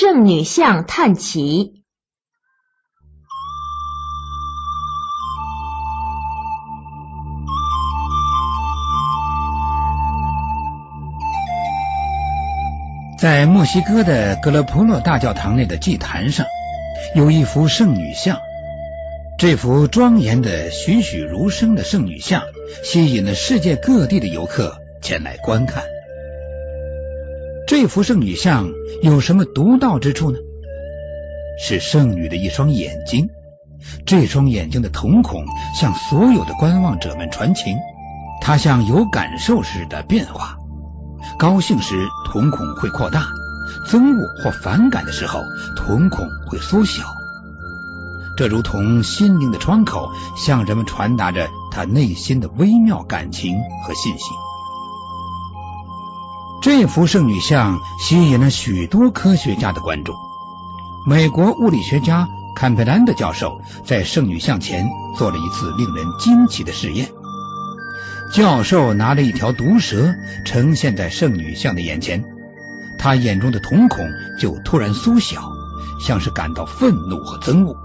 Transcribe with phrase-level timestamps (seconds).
[0.00, 1.82] 圣女像探奇。
[13.18, 16.46] 在墨西哥的格勒普洛大教堂内的祭坛上，
[17.16, 18.38] 有一幅圣女像。
[19.36, 22.44] 这幅庄严的、栩栩如生的圣女像，
[22.84, 25.82] 吸引了世界各地的游客前来观看。
[27.68, 28.70] 这幅圣女像
[29.02, 30.38] 有什么独到之处呢？
[31.62, 33.28] 是圣女的一双眼睛，
[34.06, 35.44] 这双眼睛的瞳孔
[35.78, 37.76] 向所有的观望者们传情，
[38.40, 40.56] 它像有感受似的变化。
[41.38, 43.20] 高兴时，瞳孔会扩大；
[43.86, 45.42] 憎恶或反感的时候，
[45.76, 47.02] 瞳孔会缩小。
[48.38, 50.08] 这如同心灵的窗口，
[50.38, 54.24] 向人们传达着他内心的微妙感情和信息。
[56.60, 60.12] 这幅圣女像吸引了许多科学家的关注。
[61.06, 67.08] 美国物理学家坎佩兰德教授在圣女像前做了一次令人惊奇的试验。
[68.34, 72.24] 教授拿了一条毒蛇呈现在圣女像的眼前，
[72.98, 74.04] 他眼中的瞳孔
[74.40, 75.50] 就突然缩小，
[76.04, 77.76] 像是感到愤怒和憎恶。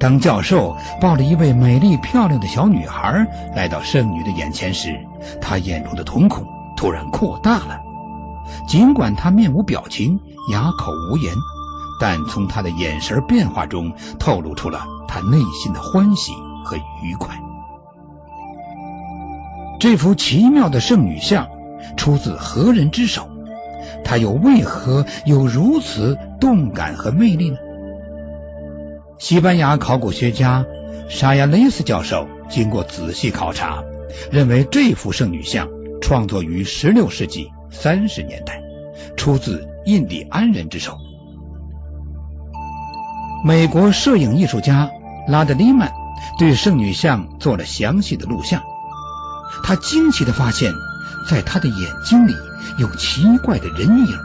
[0.00, 4.98] 当教授抱着一位美丽漂亮的小女孩来到圣女的眼前时，
[5.42, 6.46] 他眼中的瞳孔
[6.82, 7.80] 突然扩大了。
[8.66, 10.18] 尽管他面无表情、
[10.50, 11.32] 哑口无言，
[12.00, 16.32] 但从他的眼神变化中透露出了他内心的欢喜
[16.64, 17.40] 和愉快。
[19.78, 21.50] 这幅奇妙的圣女像
[21.96, 23.28] 出自何人之手？
[24.04, 27.58] 它又为何有如此动感和魅力呢？
[29.20, 30.66] 西班牙考古学家
[31.08, 33.84] 沙亚雷斯教授经过仔细考察，
[34.32, 35.68] 认为这幅圣女像
[36.02, 38.60] 创作于16世纪30年代，
[39.16, 40.98] 出自印第安人之手。
[43.44, 44.90] 美国摄影艺术家
[45.26, 45.92] 拉德利曼
[46.38, 48.62] 对圣女像做了详细的录像。
[49.62, 50.72] 他惊奇的发现，
[51.30, 52.34] 在他的眼睛里
[52.78, 54.18] 有奇怪的人影。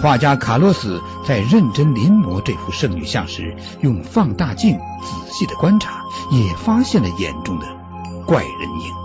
[0.00, 7.66] 画家卡洛斯在认真临摹这幅圣女像时，用放大镜仔细的观察，也发现了眼中的
[8.26, 9.03] 怪人影。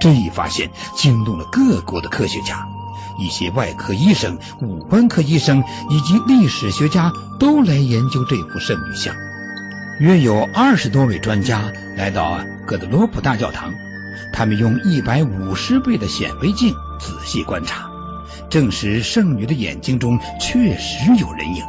[0.00, 2.68] 这一发现惊动了各国的科学家，
[3.18, 9.14] 一些外科医生、五官科医生以及历史学家都来研究这幅圣女像。
[9.98, 13.72] 约有二十多位专家来到哥德罗普大教堂，
[14.32, 17.90] 他们用一百五十倍的显微镜仔细观察，
[18.50, 21.64] 证实圣女的眼睛中确实有人影，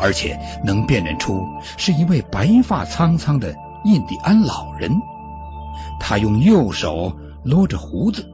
[0.00, 3.54] 而且能辨认出是一位白发苍苍的
[3.84, 5.00] 印第安老人。
[6.00, 7.12] 他用右手
[7.44, 8.30] 捋着胡子，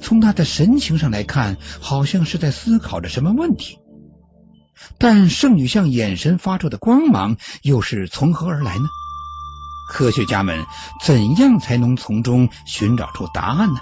[0.00, 3.78] 从他的神情上来看，好像是在思考着什么问题。
[4.98, 8.88] 但圣女像眼神发出的光芒又是从何而来呢？
[9.90, 10.66] 科学家们
[11.02, 13.80] 怎样才能从中寻找出答案呢？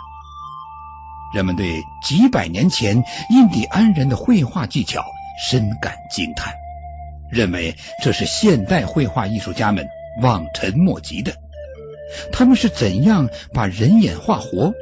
[1.34, 5.04] 人们对几百年前印第安人的绘画技巧
[5.50, 6.54] 深感惊叹，
[7.31, 9.88] 认为这是现代绘画艺术家们
[10.22, 11.34] 望尘莫及的。
[12.33, 14.75] 他们是怎样把人眼画活，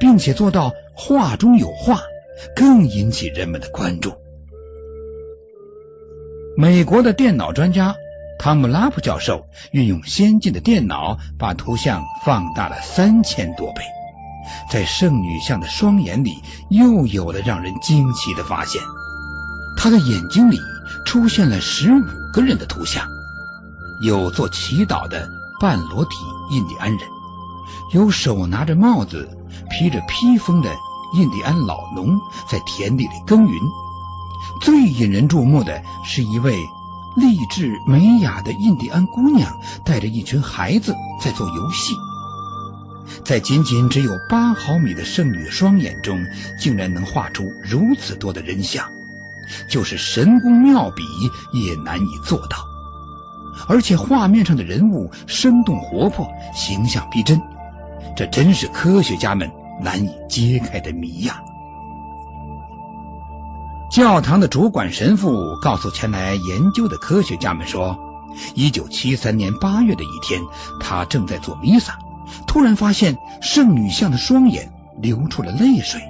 [0.00, 2.02] 并且做到画中有画，
[2.54, 4.14] 更引起人们的关注。
[6.56, 7.94] 美国的电脑专家
[8.38, 13.82] 汤姆拉普教授运用先进的电脑，把图像放大了三千多倍。
[14.70, 16.32] 在圣女像的双眼里，
[16.70, 18.80] 又有了让人惊奇的发现：
[19.76, 20.58] 她的眼睛里
[21.04, 22.02] 出现了十五
[22.32, 23.06] 个人的图像，
[24.02, 25.28] 有做祈祷的
[25.60, 26.10] 半裸体
[26.50, 27.00] 印第安人，
[27.92, 29.36] 有手拿着帽子、
[29.70, 30.74] 披着披风的
[31.14, 33.60] 印第安老农在田地里耕耘。
[34.60, 36.56] 最引人注目的是一位
[37.16, 41.94] 励志美雅的印第安姑娘，带着一群孩子在做游戏。
[43.24, 46.26] 在仅仅只有八毫米的圣女双眼中，
[46.60, 48.90] 竟然能画出如此多的人像，
[49.70, 51.02] 就是神工妙笔
[51.52, 52.67] 也难以做到。
[53.66, 57.40] 而且画面上的人物生动活泼，形象逼真，
[58.16, 59.50] 这真是科学家们
[59.82, 61.42] 难以揭开的谜呀！
[63.90, 67.98] 教堂的主管神父告诉前来研究的科学家们说
[68.54, 70.42] ：“一九七三年八月的一天，
[70.80, 71.98] 他正在做弥撒，
[72.46, 74.70] 突然发现圣女像的双眼
[75.00, 76.02] 流出了泪水。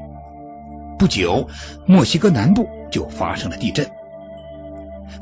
[0.98, 1.48] 不久，
[1.86, 3.88] 墨西哥南部就发生了地震。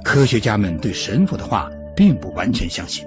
[0.02, 3.06] 科学家们对神父的话并不完全相信，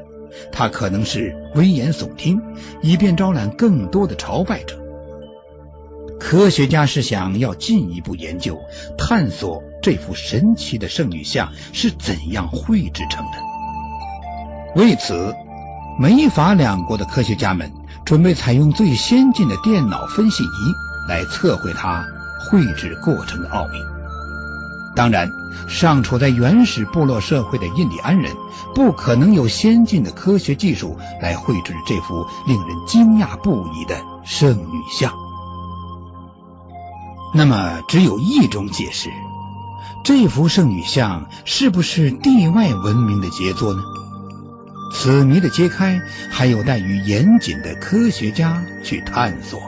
[0.51, 2.41] 他可能是危言耸听，
[2.81, 4.77] 以便招揽更多的朝拜者。”
[6.19, 8.59] 科学家是想要进一步研究、
[8.97, 14.81] 探索这幅神奇的圣女像是怎样绘制成的。
[14.81, 15.33] 为此，
[15.97, 17.71] 美法两国的科学家们
[18.05, 22.05] 准备采用最先进的电脑分析仪来测绘它
[22.49, 23.98] 绘制过程的奥秘。
[24.99, 25.31] 当然，
[25.69, 28.35] 尚处在原始部落社会的印第安人
[28.75, 35.13] 不可能有先进的科学技术来绘制这幅令人惊讶不已的圣女像。
[37.33, 39.09] 那么，只有一种解释：
[40.03, 43.79] 这幅圣女像是不是地外文明的杰作呢？
[44.93, 49.61] 此谜的揭开，还有待于严谨的科学家去探索。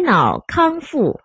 [0.00, 1.20] 脑康复。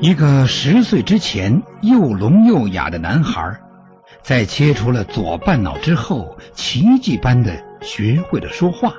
[0.00, 3.60] 一个十岁之前又聋又哑的男孩，
[4.22, 8.92] 在切除了左半脑之后，奇迹般的学会了说话。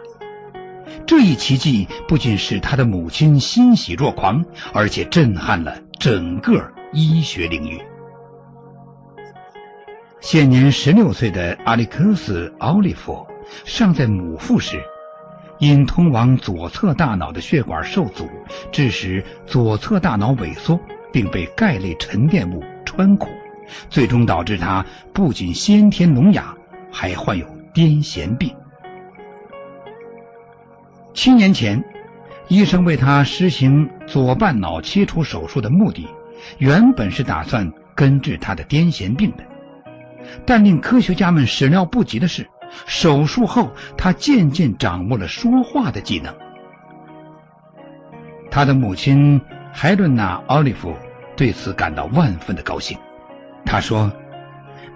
[1.06, 7.80] 这一奇迹不仅使他的母亲欣喜若狂，而且震撼了整个医学领域。
[10.22, 13.28] 现年十六岁的阿历克斯·奥利弗
[13.64, 14.82] 尚在母腹时，
[15.60, 18.28] 因通往左侧大脑的血管受阻，
[18.72, 20.80] 致使左侧大脑萎缩，
[21.14, 23.30] 并被钙类沉淀物穿孔，
[23.90, 26.56] 最终导致他不仅先天聋哑，
[26.92, 28.56] 还患有癫痫病。
[31.14, 31.84] 七年前，
[32.48, 36.08] 医生为他施行左半脑切除手术的目的，
[36.58, 39.44] 原本是打算根治他的癫痫病的。
[40.46, 42.50] 但令科学家们始料不及的是，
[42.86, 46.36] 手术后他渐渐掌握了说话的技能。
[48.52, 49.42] 他的母亲
[49.74, 50.96] 海伦娜·奥利弗
[51.36, 52.98] 对此感到万分的高兴。
[53.66, 54.12] 他说：“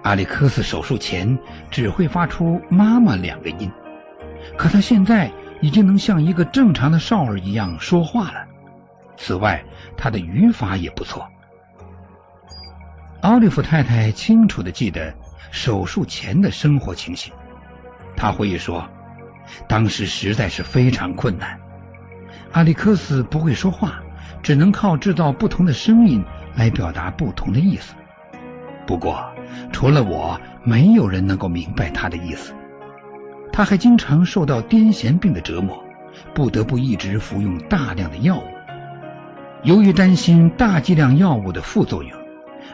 [0.04, 1.38] 阿里克斯手术前
[1.72, 3.72] 只会发出‘妈妈’两个音，
[4.58, 8.46] 可他现在已经能像一个正常的少儿一样说话了。
[9.18, 9.66] 此外，
[9.98, 11.28] 他的语法也不错。”
[13.22, 15.14] 奥利弗太太清楚的记得
[15.52, 17.34] 手术前的生活情形。
[18.16, 18.88] 他回忆说，
[19.68, 21.60] 当时实在是非常困难。
[22.52, 24.02] 阿里克斯不会说话，
[24.44, 26.24] 只能靠制造不同的声音
[26.56, 27.94] 来表达不同的意思。
[28.86, 29.24] 不过，
[29.72, 32.54] 除了我，没有人能够明白他的意思。
[33.52, 35.84] 他还经常受到癫痫病的折磨，
[36.34, 38.44] 不得不一直服用大量的药物。
[39.64, 42.19] 由于担心大剂量药物的副作用。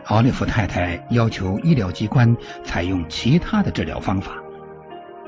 [0.04, 4.34] 奥利弗太太要求医疗机关采用其他的治疗方法，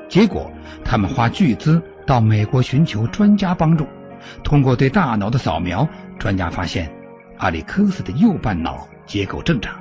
[0.07, 0.51] 结果
[0.85, 3.87] 他们花巨资到美国寻求专家帮助。
[4.43, 5.87] 通过对大脑的扫描，
[6.19, 6.91] 专家发现
[7.37, 9.79] 阿里克斯的右半脑结构正常，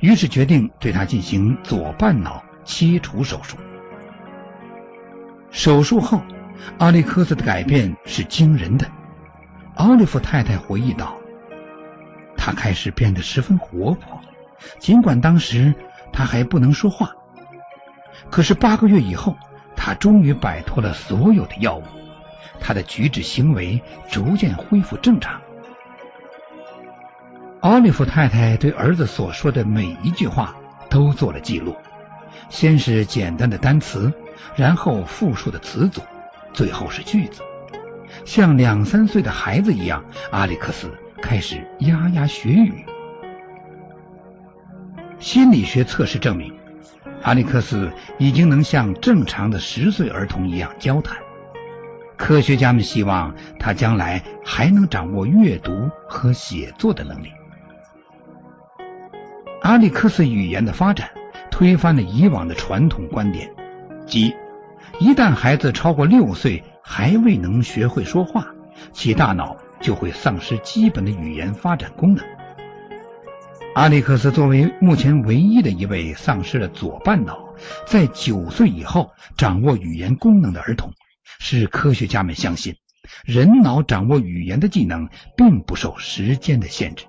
[0.00, 3.56] 于是决定对他进行左半脑切除手术。
[5.50, 6.20] 手术后，
[6.78, 8.86] 阿里克斯的改变是惊人的。
[9.76, 11.16] 奥利弗太太回忆道。
[12.44, 14.20] 他开始变得十分活泼，
[14.78, 15.74] 尽管当时
[16.12, 17.14] 他还不能说话。
[18.28, 19.38] 可是八个月以后，
[19.74, 21.84] 他终于摆脱了所有的药物，
[22.60, 25.40] 他的举止行为逐渐恢复正常。
[27.60, 30.54] 奥利弗太太对儿子所说的每一句话
[30.90, 31.74] 都做了记录，
[32.50, 34.12] 先是简单的单词，
[34.54, 36.02] 然后复数的词组，
[36.52, 37.40] 最后是句子，
[38.26, 40.04] 像两三岁的孩子一样。
[40.30, 40.92] 阿里克斯。
[41.24, 42.84] 开始牙牙学语。
[45.18, 46.52] 心理学测试证明，
[47.22, 51.16] 阿里克斯已经能像正常的十岁儿童一样交谈。
[52.18, 57.32] 科学家们希望他将来还能掌握阅读和写作的能力。
[59.62, 61.08] 阿里克斯语言的发展
[61.50, 63.50] 推翻了以往的传统观点，
[64.06, 64.34] 即
[65.00, 68.48] 一旦孩子超过六岁还未能学会说话，
[68.92, 69.56] 其大脑。
[69.84, 72.24] 就会丧失基本的语言发展功能。
[73.74, 77.54] 阿里克斯作为目前唯一的一位丧失了左半脑，
[77.86, 80.92] 在九岁以后掌握语言功能的儿童，
[81.38, 82.76] 使科学家们相信
[83.24, 87.04] 人脑掌握语言的技能并不受时间的限制。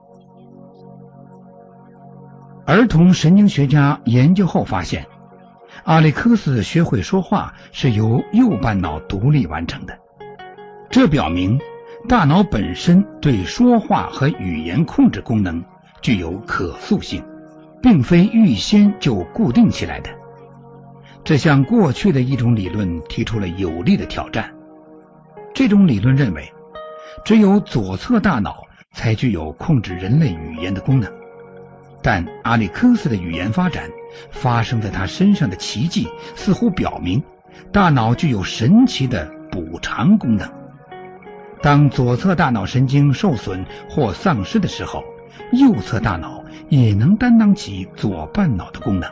[2.65, 5.05] 儿童神经学家研究后发现，
[5.83, 9.99] 阿历克斯学会说话是由右半脑独立完成的，
[10.89, 11.59] 这表明
[12.07, 15.63] 大脑本身对说话和语言控制功能
[16.01, 17.23] 具有可塑性，
[17.81, 20.09] 并非预先就固定起来的。
[21.23, 24.53] 这向过去的一种理论提出了有力的挑战。
[25.55, 26.53] 这种理论认为，
[27.23, 31.11] 只有左侧大脑才具有控制人类语言的功能。
[32.03, 33.89] 但阿里克斯的语言发展
[34.29, 37.23] 发生在他身上的奇迹，似乎表明
[37.71, 40.47] 大脑具有神奇的补偿功能。
[41.61, 45.03] 当左侧大脑神经受损或丧失的时候，
[45.51, 49.09] 右侧大脑也能担当起左半脑的功能。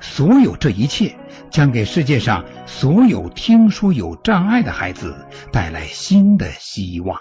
[0.00, 1.16] 所有这一切
[1.50, 7.20] 将给世界上所有听说有障碍的孩子带来新的希望。